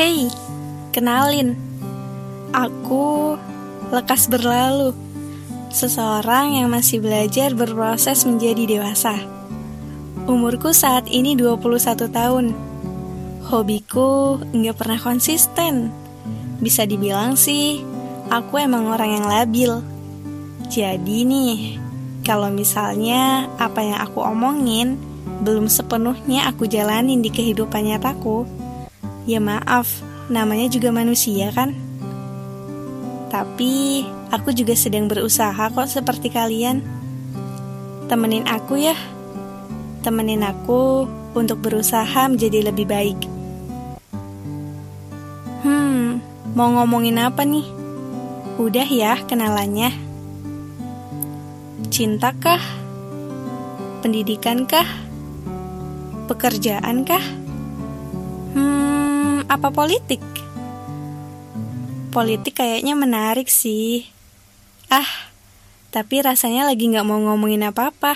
Hey, 0.00 0.32
kenalin. 0.96 1.60
Aku 2.56 3.36
lekas 3.92 4.32
berlalu. 4.32 4.96
Seseorang 5.68 6.56
yang 6.56 6.72
masih 6.72 7.04
belajar 7.04 7.52
berproses 7.52 8.24
menjadi 8.24 8.64
dewasa. 8.64 9.20
Umurku 10.24 10.72
saat 10.72 11.04
ini 11.12 11.36
21 11.36 12.08
tahun. 12.16 12.56
Hobiku 13.44 14.40
nggak 14.40 14.80
pernah 14.80 14.96
konsisten. 14.96 15.92
Bisa 16.64 16.88
dibilang 16.88 17.36
sih, 17.36 17.84
aku 18.32 18.56
emang 18.56 18.88
orang 18.88 19.20
yang 19.20 19.26
labil. 19.28 19.84
Jadi 20.72 21.28
nih, 21.28 21.76
kalau 22.24 22.48
misalnya 22.48 23.52
apa 23.60 23.84
yang 23.84 24.00
aku 24.00 24.24
omongin 24.24 24.96
belum 25.44 25.68
sepenuhnya 25.68 26.48
aku 26.48 26.64
jalanin 26.64 27.20
di 27.20 27.28
kehidupan 27.28 27.84
nyataku, 27.84 28.48
ya 29.28 29.40
maaf, 29.42 30.00
namanya 30.30 30.70
juga 30.70 30.94
manusia 30.94 31.50
kan? 31.50 31.76
Tapi 33.30 34.02
aku 34.34 34.50
juga 34.50 34.74
sedang 34.74 35.06
berusaha 35.06 35.70
kok 35.70 35.86
seperti 35.86 36.34
kalian. 36.34 36.82
Temenin 38.10 38.42
aku 38.50 38.74
ya. 38.74 38.98
Temenin 40.02 40.42
aku 40.42 41.06
untuk 41.38 41.62
berusaha 41.62 42.26
menjadi 42.26 42.74
lebih 42.74 42.90
baik. 42.90 43.20
Hmm, 45.62 46.18
mau 46.58 46.74
ngomongin 46.74 47.22
apa 47.22 47.46
nih? 47.46 47.66
Udah 48.58 48.88
ya 48.90 49.14
kenalannya. 49.30 49.94
Cintakah? 51.86 52.58
Pendidikankah? 54.02 54.88
Pekerjaan 56.26 57.06
kah? 57.06 57.22
Hmm, 58.58 58.89
apa 59.50 59.74
politik? 59.74 60.22
Politik 62.14 62.62
kayaknya 62.62 62.94
menarik 62.94 63.50
sih. 63.50 64.06
Ah, 64.86 65.10
tapi 65.90 66.22
rasanya 66.22 66.62
lagi 66.62 66.86
nggak 66.86 67.02
mau 67.02 67.18
ngomongin 67.18 67.66
apa-apa. 67.66 68.14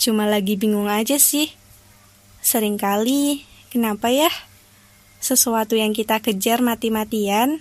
Cuma 0.00 0.24
lagi 0.24 0.56
bingung 0.56 0.88
aja 0.88 1.20
sih. 1.20 1.52
Seringkali, 2.40 3.44
kenapa 3.68 4.08
ya? 4.08 4.32
Sesuatu 5.20 5.76
yang 5.76 5.92
kita 5.92 6.24
kejar 6.24 6.64
mati-matian, 6.64 7.60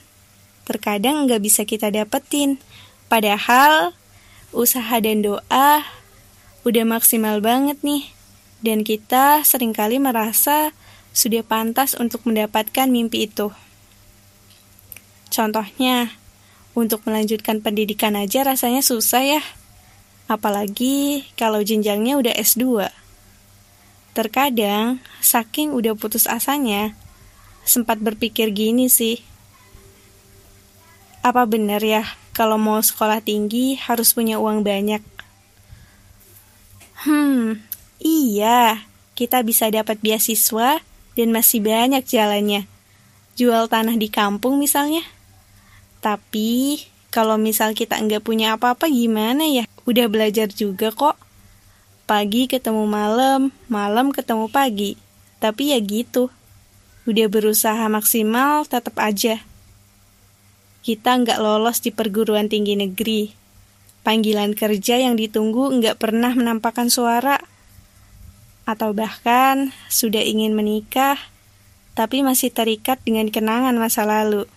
terkadang 0.64 1.28
nggak 1.28 1.44
bisa 1.44 1.67
kita 1.67 1.92
dapetin. 1.92 2.56
Padahal, 3.12 3.92
usaha 4.56 4.95
dan 5.03 5.19
doa 5.19 5.84
udah 6.64 6.86
maksimal 6.88 7.44
banget 7.44 7.78
nih 7.84 8.09
dan 8.64 8.81
kita 8.81 9.44
sering 9.45 9.75
kali 9.75 10.00
merasa 10.00 10.73
sudah 11.16 11.48
pantas 11.48 11.96
untuk 11.96 12.28
mendapatkan 12.28 12.92
mimpi 12.92 13.32
itu. 13.32 13.56
Contohnya, 15.32 16.12
untuk 16.76 17.08
melanjutkan 17.08 17.64
pendidikan 17.64 18.20
aja 18.20 18.44
rasanya 18.44 18.84
susah 18.84 19.24
ya. 19.24 19.42
Apalagi 20.28 21.24
kalau 21.40 21.64
jenjangnya 21.64 22.20
udah 22.20 22.36
S2. 22.36 22.92
Terkadang, 24.12 25.00
saking 25.24 25.72
udah 25.72 25.96
putus 25.96 26.28
asanya, 26.28 26.92
sempat 27.64 28.04
berpikir 28.04 28.52
gini 28.52 28.92
sih. 28.92 29.24
Apa 31.24 31.48
benar 31.48 31.80
ya 31.80 32.04
kalau 32.36 32.60
mau 32.60 32.84
sekolah 32.84 33.24
tinggi 33.24 33.80
harus 33.80 34.12
punya 34.12 34.36
uang 34.38 34.68
banyak? 34.68 35.02
Hmm, 37.08 37.64
Iya, 38.06 38.86
kita 39.18 39.42
bisa 39.42 39.66
dapat 39.74 39.98
beasiswa 39.98 40.78
dan 41.16 41.31
masih 41.31 41.64
banyak 41.64 42.03
jalannya. 42.03 42.68
Jual 43.36 43.68
tanah 43.68 43.96
di 44.00 44.08
kampung 44.08 44.59
misalnya. 44.59 45.03
Tapi, 46.03 46.84
kalau 47.09 47.40
misal 47.40 47.72
kita 47.72 48.00
nggak 48.00 48.24
punya 48.24 48.56
apa-apa 48.56 48.92
gimana 48.92 49.48
ya? 49.48 49.64
Udah 49.88 50.08
belajar 50.12 50.52
juga 50.52 50.92
kok. 50.92 51.16
Pagi 52.06 52.46
ketemu 52.46 52.86
malam, 52.86 53.50
malam 53.72 54.14
ketemu 54.14 54.52
pagi. 54.52 55.00
Tapi 55.42 55.74
ya 55.74 55.80
gitu. 55.81 56.30
Udah 57.09 57.28
berusaha 57.31 57.81
maksimal, 57.90 58.68
tetap 58.70 59.00
aja. 59.02 59.42
Kita 60.86 61.18
nggak 61.18 61.42
lolos 61.42 61.81
di 61.81 61.90
perguruan 61.90 62.46
tinggi 62.46 62.78
negeri. 62.78 63.34
Panggilan 64.06 64.54
kerja 64.54 65.02
yang 65.02 65.18
ditunggu 65.18 65.74
nggak 65.81 65.98
pernah 65.98 66.30
menampakkan 66.38 66.94
suara 66.94 67.42
atau 68.66 68.92
bahkan 68.98 69.70
sudah 69.88 70.26
ingin 70.26 70.58
menikah, 70.58 71.22
tapi 71.94 72.26
masih 72.26 72.50
terikat 72.52 72.98
dengan 73.06 73.30
kenangan 73.30 73.78
masa 73.78 74.03
lalu. 74.03 74.50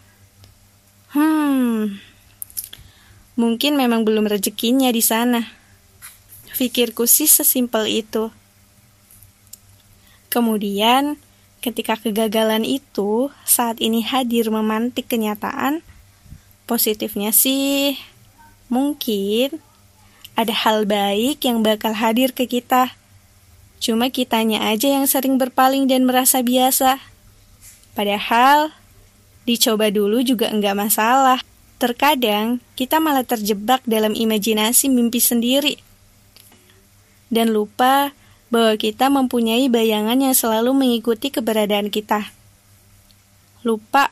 Hmm, 1.13 2.01
mungkin 3.37 3.77
memang 3.77 4.03
belum 4.03 4.27
rezekinya 4.27 4.89
di 4.91 5.05
sana. 5.05 5.45
Pikirku 6.59 7.07
sih 7.07 7.31
sesimpel 7.31 7.87
itu. 8.03 8.35
Kemudian, 10.29 11.17
ketika 11.63 11.95
kegagalan 11.95 12.67
itu 12.67 13.31
saat 13.47 13.79
ini 13.79 14.03
hadir 14.03 14.51
memantik 14.51 15.07
kenyataan, 15.07 15.87
positifnya 16.67 17.33
sih 17.33 17.97
mungkin 18.69 19.63
ada 20.37 20.53
hal 20.53 20.85
baik 20.85 21.41
yang 21.47 21.65
bakal 21.65 21.97
hadir 21.97 22.37
ke 22.37 22.45
kita 22.45 22.98
Cuma 23.79 24.11
kitanya 24.11 24.67
aja 24.69 24.91
yang 24.91 25.07
sering 25.07 25.39
berpaling 25.39 25.87
dan 25.87 26.03
merasa 26.03 26.43
biasa. 26.43 26.99
Padahal, 27.95 28.75
dicoba 29.47 29.91
dulu 29.91 30.23
juga 30.23 30.51
enggak 30.51 30.75
masalah. 30.75 31.39
Terkadang, 31.79 32.59
kita 32.75 32.99
malah 32.99 33.23
terjebak 33.23 33.87
dalam 33.87 34.15
imajinasi 34.19 34.91
mimpi 34.91 35.23
sendiri. 35.23 35.79
Dan 37.31 37.55
lupa 37.55 38.11
bahwa 38.51 38.75
kita 38.75 39.07
mempunyai 39.13 39.71
bayangan 39.71 40.19
yang 40.19 40.35
selalu 40.35 40.75
mengikuti 40.75 41.31
keberadaan 41.31 41.93
kita. 41.93 42.35
Lupa 43.63 44.11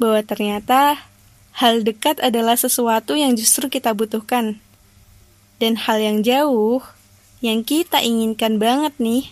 bahwa 0.00 0.22
ternyata 0.26 1.06
hal 1.54 1.86
dekat 1.86 2.18
adalah 2.18 2.58
sesuatu 2.58 3.14
yang 3.14 3.38
justru 3.38 3.70
kita 3.70 3.94
butuhkan. 3.94 4.58
Dan 5.62 5.74
hal 5.74 5.98
yang 6.02 6.22
jauh 6.22 6.82
yang 7.38 7.62
kita 7.62 8.02
inginkan 8.02 8.58
banget 8.58 8.98
nih, 8.98 9.30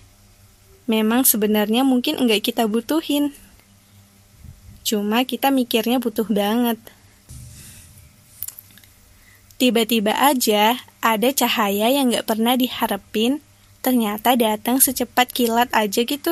memang 0.86 1.26
sebenarnya 1.26 1.82
mungkin 1.82 2.22
enggak 2.22 2.46
kita 2.46 2.70
butuhin. 2.70 3.34
Cuma 4.86 5.26
kita 5.26 5.50
mikirnya 5.50 5.98
butuh 5.98 6.30
banget. 6.30 6.78
Tiba-tiba 9.58 10.14
aja 10.14 10.78
ada 11.02 11.32
cahaya 11.32 11.90
yang 11.90 12.12
gak 12.12 12.28
pernah 12.28 12.54
diharapin, 12.54 13.42
ternyata 13.82 14.38
datang 14.38 14.78
secepat 14.78 15.32
kilat 15.32 15.72
aja 15.74 16.06
gitu. 16.06 16.30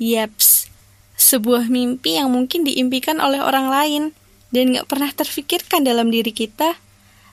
Yaps, 0.00 0.66
sebuah 1.14 1.68
mimpi 1.68 2.16
yang 2.16 2.32
mungkin 2.32 2.64
diimpikan 2.64 3.20
oleh 3.20 3.38
orang 3.38 3.68
lain 3.68 4.02
dan 4.50 4.74
gak 4.74 4.88
pernah 4.88 5.12
terfikirkan 5.12 5.86
dalam 5.86 6.08
diri 6.08 6.32
kita 6.34 6.74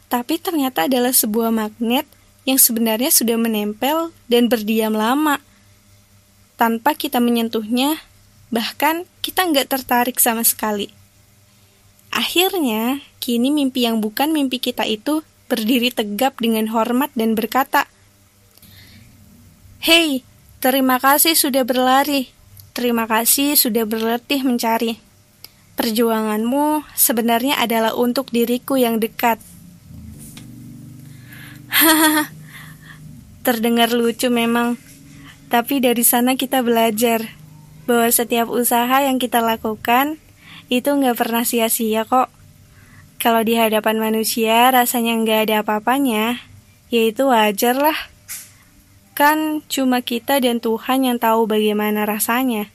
tapi 0.08 0.40
ternyata 0.40 0.88
adalah 0.88 1.12
sebuah 1.12 1.52
magnet 1.52 2.08
yang 2.48 2.56
sebenarnya 2.56 3.12
sudah 3.12 3.36
menempel 3.36 4.16
dan 4.32 4.48
berdiam 4.48 4.96
lama. 4.96 5.44
Tanpa 6.56 6.96
kita 6.96 7.20
menyentuhnya, 7.20 8.00
bahkan 8.48 9.04
kita 9.20 9.44
nggak 9.44 9.68
tertarik 9.68 10.18
sama 10.18 10.48
sekali. 10.48 10.88
Akhirnya, 12.08 13.04
kini 13.20 13.52
mimpi 13.52 13.84
yang 13.84 14.00
bukan 14.00 14.32
mimpi 14.32 14.64
kita 14.64 14.88
itu 14.88 15.22
berdiri 15.52 15.92
tegap 15.92 16.40
dengan 16.40 16.72
hormat 16.72 17.12
dan 17.14 17.36
berkata, 17.36 17.86
Hei, 19.84 20.24
terima 20.64 20.98
kasih 21.04 21.36
sudah 21.36 21.68
berlari. 21.68 22.32
Terima 22.72 23.06
kasih 23.06 23.60
sudah 23.60 23.84
berletih 23.84 24.42
mencari. 24.48 24.98
Perjuanganmu 25.78 26.88
sebenarnya 26.98 27.60
adalah 27.60 27.94
untuk 27.94 28.32
diriku 28.34 28.80
yang 28.80 28.98
dekat. 28.98 29.38
Terdengar 33.46 33.94
lucu 33.94 34.28
memang, 34.34 34.76
tapi 35.48 35.80
dari 35.80 36.02
sana 36.02 36.34
kita 36.36 36.66
belajar 36.66 37.38
bahwa 37.88 38.10
setiap 38.12 38.52
usaha 38.52 39.00
yang 39.00 39.22
kita 39.22 39.40
lakukan 39.40 40.20
itu 40.68 40.90
nggak 40.92 41.16
pernah 41.16 41.48
sia-sia 41.48 42.04
kok. 42.04 42.28
Kalau 43.18 43.42
di 43.42 43.58
hadapan 43.58 43.98
manusia 43.98 44.70
rasanya 44.70 45.18
nggak 45.18 45.40
ada 45.50 45.56
apa-apanya, 45.66 46.38
ya 46.94 47.02
itu 47.08 47.32
wajar 47.32 47.74
lah. 47.80 47.98
Kan 49.18 49.66
cuma 49.66 50.06
kita 50.06 50.38
dan 50.38 50.62
Tuhan 50.62 51.08
yang 51.08 51.18
tahu 51.18 51.50
bagaimana 51.50 52.06
rasanya. 52.06 52.70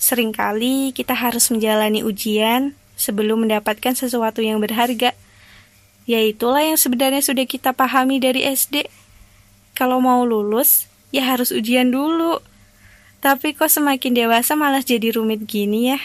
Seringkali 0.00 0.90
kita 0.96 1.14
harus 1.14 1.52
menjalani 1.52 2.02
ujian 2.02 2.74
sebelum 2.98 3.46
mendapatkan 3.46 3.94
sesuatu 3.94 4.42
yang 4.42 4.58
berharga. 4.58 5.14
Ya 6.10 6.18
itulah 6.18 6.66
yang 6.66 6.74
sebenarnya 6.74 7.22
sudah 7.22 7.46
kita 7.46 7.70
pahami 7.70 8.18
dari 8.18 8.42
SD. 8.42 8.90
Kalau 9.78 10.02
mau 10.02 10.26
lulus, 10.26 10.90
ya 11.14 11.22
harus 11.22 11.54
ujian 11.54 11.94
dulu. 11.94 12.42
Tapi 13.22 13.54
kok 13.54 13.70
semakin 13.70 14.18
dewasa 14.18 14.58
malah 14.58 14.82
jadi 14.82 15.14
rumit 15.14 15.46
gini 15.46 15.94
ya? 15.94 16.02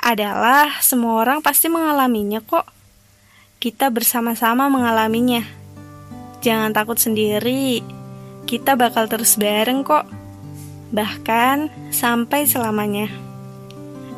Adalah 0.00 0.80
semua 0.80 1.20
orang 1.20 1.44
pasti 1.44 1.68
mengalaminya 1.68 2.40
kok. 2.40 2.64
Kita 3.60 3.92
bersama-sama 3.92 4.72
mengalaminya. 4.72 5.44
Jangan 6.40 6.72
takut 6.72 6.96
sendiri. 6.96 7.84
Kita 8.48 8.80
bakal 8.80 9.12
terus 9.12 9.36
bareng 9.36 9.84
kok. 9.84 10.08
Bahkan 10.88 11.68
sampai 11.92 12.48
selamanya. 12.48 13.12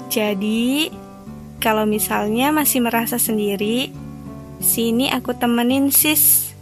Jadi, 0.07 0.87
kalau 1.59 1.83
misalnya 1.83 2.55
masih 2.55 2.79
merasa 2.79 3.19
sendiri, 3.19 4.02
sini 4.63 5.11
aku 5.11 5.35
temenin 5.35 5.91
sis. 5.91 6.55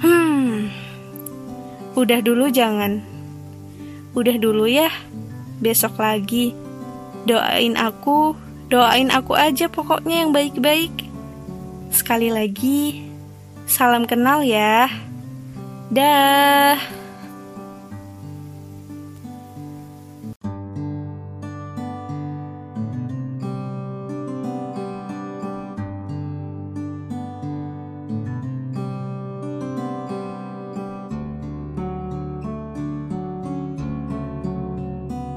Hmm, 0.00 0.72
udah 1.94 2.24
dulu 2.24 2.48
jangan. 2.48 3.04
Udah 4.16 4.34
dulu 4.40 4.64
ya, 4.66 4.88
besok 5.60 6.00
lagi. 6.00 6.56
Doain 7.28 7.76
aku, 7.76 8.34
doain 8.72 9.12
aku 9.12 9.36
aja 9.36 9.68
pokoknya 9.68 10.24
yang 10.24 10.32
baik-baik. 10.32 11.06
Sekali 11.92 12.32
lagi, 12.32 13.04
salam 13.68 14.08
kenal 14.08 14.40
ya. 14.40 14.88
Dah. 15.92 16.80